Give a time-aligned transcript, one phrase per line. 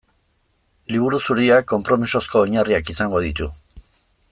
[0.93, 3.53] Liburu Zuriak konpromisozko oinarriak izango ditu.